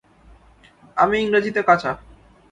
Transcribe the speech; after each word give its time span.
আমি 0.97 1.15
ইংরেজিতে 1.19 1.61
কাঁচা। 1.63 1.91